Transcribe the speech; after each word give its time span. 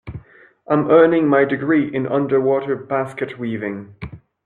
I'm 0.67 0.89
earning 0.89 1.27
my 1.27 1.45
degree 1.45 1.87
in 1.93 2.07
underwater 2.07 2.75
basket 2.75 3.37
weaving. 3.37 3.93